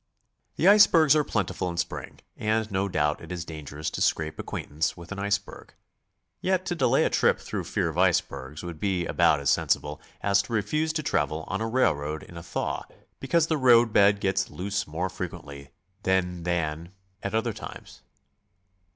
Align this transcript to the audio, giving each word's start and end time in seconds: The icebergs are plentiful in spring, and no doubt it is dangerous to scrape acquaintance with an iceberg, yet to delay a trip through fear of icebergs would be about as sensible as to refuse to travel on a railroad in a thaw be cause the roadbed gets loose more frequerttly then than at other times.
The 0.55 0.67
icebergs 0.67 1.15
are 1.15 1.23
plentiful 1.23 1.69
in 1.69 1.77
spring, 1.77 2.21
and 2.35 2.71
no 2.71 2.89
doubt 2.89 3.21
it 3.21 3.31
is 3.31 3.45
dangerous 3.45 3.91
to 3.91 4.01
scrape 4.01 4.39
acquaintance 4.39 4.97
with 4.97 5.11
an 5.11 5.19
iceberg, 5.19 5.75
yet 6.39 6.65
to 6.65 6.75
delay 6.75 7.03
a 7.03 7.09
trip 7.11 7.37
through 7.37 7.65
fear 7.65 7.87
of 7.87 7.99
icebergs 7.99 8.63
would 8.63 8.79
be 8.79 9.05
about 9.05 9.39
as 9.39 9.51
sensible 9.51 10.01
as 10.21 10.41
to 10.41 10.53
refuse 10.53 10.91
to 10.93 11.03
travel 11.03 11.43
on 11.47 11.61
a 11.61 11.67
railroad 11.67 12.23
in 12.23 12.35
a 12.35 12.41
thaw 12.41 12.81
be 13.19 13.27
cause 13.27 13.45
the 13.45 13.57
roadbed 13.59 14.19
gets 14.19 14.49
loose 14.49 14.87
more 14.87 15.07
frequerttly 15.07 15.69
then 16.01 16.41
than 16.41 16.93
at 17.21 17.35
other 17.35 17.53
times. 17.53 18.01